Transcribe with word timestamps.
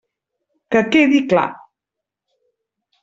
Que 0.75 0.81
quedi 0.95 1.21
clar. 1.35 1.45